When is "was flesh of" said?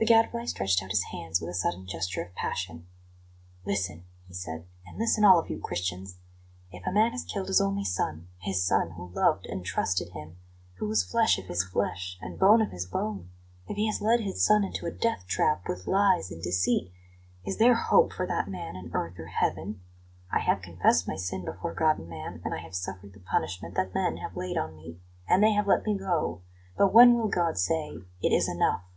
10.88-11.44